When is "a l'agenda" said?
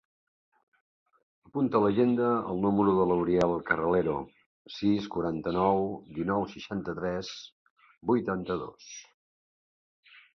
1.79-2.29